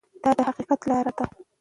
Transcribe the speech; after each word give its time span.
دا 0.23 0.31
د 0.37 0.39
حقیقت 0.47 0.81
لاره 0.89 1.11
ده. 1.17 1.25